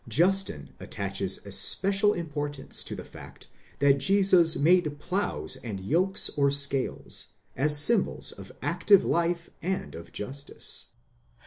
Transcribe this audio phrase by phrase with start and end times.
[0.07, 7.27] Justin attaches especial importance to the fact that Jesus made ploughs and yokes or scales,
[7.55, 10.87] as symbols of active life and of justice.